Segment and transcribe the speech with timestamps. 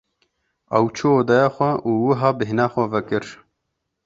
[0.77, 3.25] Ew çû odeya xwe û wiha bêhna xwe vekir.